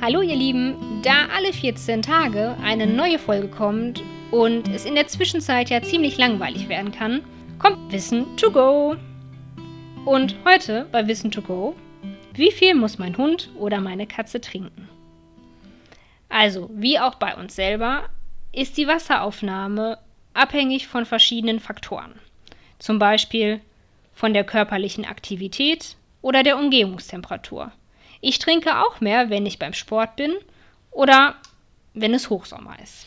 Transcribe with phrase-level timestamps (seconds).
[0.00, 4.00] Hallo ihr Lieben, da alle 14 Tage eine neue Folge kommt
[4.30, 7.24] und es in der Zwischenzeit ja ziemlich langweilig werden kann,
[7.58, 8.94] kommt Wissen to go.
[10.04, 11.74] Und heute bei Wissen to go,
[12.32, 14.88] wie viel muss mein Hund oder meine Katze trinken?
[16.28, 18.08] Also, wie auch bei uns selber,
[18.52, 19.98] ist die Wasseraufnahme
[20.32, 22.14] abhängig von verschiedenen Faktoren.
[22.78, 23.60] Zum Beispiel
[24.14, 27.72] von der körperlichen Aktivität oder der Umgebungstemperatur.
[28.20, 30.34] Ich trinke auch mehr, wenn ich beim Sport bin
[30.90, 31.36] oder
[31.94, 33.06] wenn es Hochsommer ist.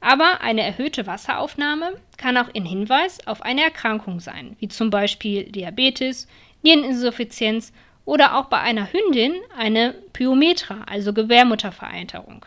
[0.00, 5.50] Aber eine erhöhte Wasseraufnahme kann auch ein Hinweis auf eine Erkrankung sein, wie zum Beispiel
[5.50, 6.28] Diabetes,
[6.62, 7.72] Niereninsuffizienz
[8.04, 12.46] oder auch bei einer Hündin eine Pyometra, also Gebärmutterveränderung.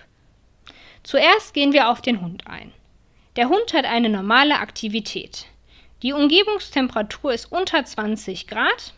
[1.04, 2.72] Zuerst gehen wir auf den Hund ein.
[3.36, 5.46] Der Hund hat eine normale Aktivität.
[6.02, 8.94] Die Umgebungstemperatur ist unter 20 Grad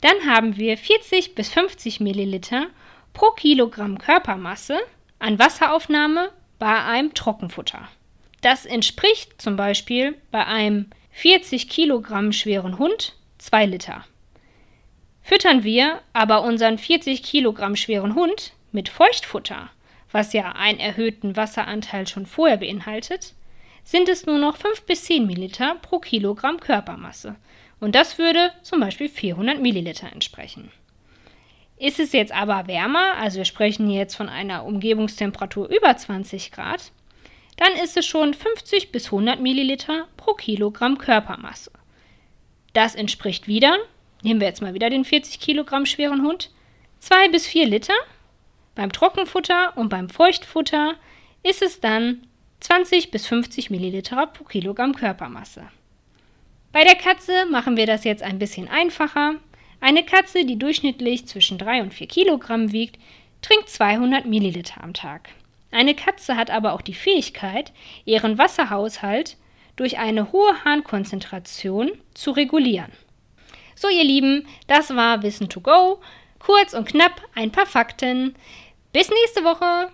[0.00, 2.66] dann haben wir 40 bis 50 Milliliter
[3.12, 4.78] pro Kilogramm Körpermasse
[5.18, 7.88] an Wasseraufnahme bei einem Trockenfutter.
[8.42, 14.04] Das entspricht zum Beispiel bei einem 40 Kilogramm schweren Hund 2 Liter.
[15.22, 19.70] Füttern wir aber unseren 40 Kilogramm schweren Hund mit Feuchtfutter,
[20.12, 23.34] was ja einen erhöhten Wasseranteil schon vorher beinhaltet,
[23.82, 27.36] sind es nur noch 5 bis 10 Milliliter pro Kilogramm Körpermasse.
[27.80, 30.70] Und das würde zum Beispiel 400 Milliliter entsprechen.
[31.78, 36.50] Ist es jetzt aber wärmer, also wir sprechen hier jetzt von einer Umgebungstemperatur über 20
[36.52, 36.90] Grad,
[37.58, 41.70] dann ist es schon 50 bis 100 Milliliter pro Kilogramm Körpermasse.
[42.72, 43.76] Das entspricht wieder,
[44.22, 46.50] nehmen wir jetzt mal wieder den 40 Kilogramm schweren Hund,
[47.00, 47.94] 2 bis 4 Liter.
[48.74, 50.94] Beim Trockenfutter und beim Feuchtfutter
[51.42, 52.26] ist es dann
[52.60, 55.68] 20 bis 50 Milliliter pro Kilogramm Körpermasse.
[56.76, 59.36] Bei der Katze machen wir das jetzt ein bisschen einfacher.
[59.80, 63.00] Eine Katze, die durchschnittlich zwischen 3 und 4 Kilogramm wiegt,
[63.40, 65.30] trinkt 200 Milliliter am Tag.
[65.70, 67.72] Eine Katze hat aber auch die Fähigkeit,
[68.04, 69.38] ihren Wasserhaushalt
[69.76, 72.92] durch eine hohe Harnkonzentration zu regulieren.
[73.74, 76.02] So, ihr Lieben, das war Wissen to go.
[76.38, 78.34] Kurz und knapp ein paar Fakten.
[78.92, 79.90] Bis nächste Woche.